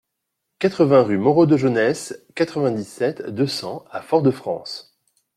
quatre-vingts 0.57 1.03
rue 1.03 1.19
Moreau 1.19 1.45
de 1.45 1.57
Jonnès, 1.57 2.19
quatre-vingt-dix-sept, 2.33 3.21
deux 3.29 3.45
cents 3.45 3.85
à 3.91 4.01
Fort-de-France 4.01 4.97